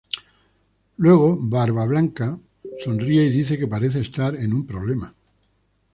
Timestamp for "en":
4.35-4.51